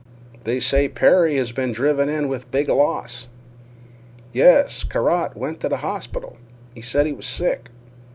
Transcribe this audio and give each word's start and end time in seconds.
"They 0.45 0.59
say 0.59 0.89
Perry 0.89 1.35
has 1.35 1.51
been 1.51 1.71
driven 1.71 2.09
in 2.09 2.27
with 2.27 2.49
big 2.49 2.69
loss." 2.69 3.27
"Yes, 4.33 4.83
Carrott 4.83 5.37
went 5.37 5.59
t' 5.59 5.69
th' 5.69 5.73
hospital. 5.73 6.37
He 6.73 6.81
said 6.81 7.05
he 7.05 7.13
was 7.13 7.27
sick. 7.27 7.69